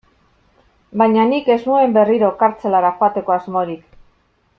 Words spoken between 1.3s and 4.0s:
nik ez nuen berriro kartzelara joateko asmorik.